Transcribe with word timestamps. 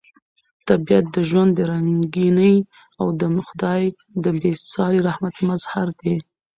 طبیعت 0.67 1.05
د 1.15 1.17
ژوند 1.29 1.51
د 1.55 1.59
رنګینۍ 1.71 2.55
او 2.99 3.07
د 3.19 3.21
خدای 3.47 3.83
د 4.23 4.25
بې 4.39 4.51
ساري 4.73 4.99
رحمت 5.07 5.35
مظهر 5.49 5.87
دی. 5.99 6.15